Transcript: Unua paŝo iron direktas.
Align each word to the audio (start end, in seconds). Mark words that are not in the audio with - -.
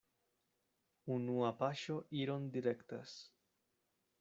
Unua 1.17 1.51
paŝo 1.61 1.99
iron 2.23 2.49
direktas. 2.57 3.15